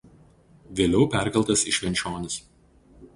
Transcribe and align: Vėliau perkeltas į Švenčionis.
Vėliau 0.79 1.05
perkeltas 1.15 1.65
į 1.73 1.77
Švenčionis. 1.79 2.39